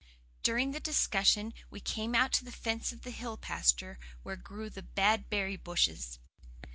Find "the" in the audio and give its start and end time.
0.71-0.79, 2.43-2.51, 3.03-3.11, 4.71-4.81